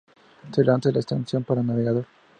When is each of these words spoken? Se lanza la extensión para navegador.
Se 0.51 0.63
lanza 0.63 0.91
la 0.91 0.97
extensión 0.97 1.43
para 1.43 1.61
navegador. 1.61 2.07